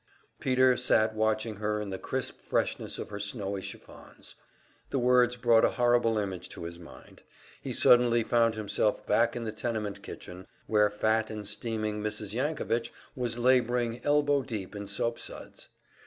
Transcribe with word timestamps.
Peter 0.39 0.75
sat 0.75 1.13
watching 1.13 1.57
her 1.57 1.79
in 1.79 1.91
the 1.91 1.99
crisp 1.99 2.39
freshness 2.41 2.97
of 2.97 3.11
her 3.11 3.19
snowy 3.19 3.61
chiffons. 3.61 4.33
The 4.89 4.97
words 4.97 5.35
brought 5.35 5.63
a 5.63 5.69
horrible 5.77 6.17
image 6.17 6.49
to 6.49 6.63
his 6.63 6.79
mind; 6.79 7.21
he 7.61 7.71
suddenly 7.71 8.23
found 8.23 8.55
himself 8.55 9.05
back 9.05 9.35
in 9.35 9.43
the 9.43 9.51
tenement 9.51 10.01
kitchen, 10.01 10.47
where 10.65 10.89
fat 10.89 11.29
and 11.29 11.47
steaming 11.47 12.01
Mrs. 12.01 12.33
Yankovich 12.33 12.91
was 13.15 13.37
laboring 13.37 14.01
elbow 14.03 14.41
deep 14.41 14.75
in 14.75 14.87
soap 14.87 15.19
suds. 15.19 15.69